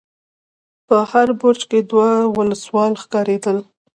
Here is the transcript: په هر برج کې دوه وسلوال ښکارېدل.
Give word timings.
په 0.87 0.97
هر 1.11 1.27
برج 1.41 1.61
کې 1.69 1.79
دوه 1.89 2.09
وسلوال 2.37 2.93
ښکارېدل. 3.03 3.57